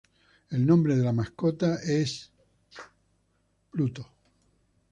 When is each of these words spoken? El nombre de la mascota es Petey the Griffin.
El 0.49 0.65
nombre 0.65 0.95
de 0.95 1.03
la 1.03 1.13
mascota 1.13 1.75
es 1.83 2.31
Petey 2.71 2.85
the 2.85 3.83
Griffin. 3.83 4.05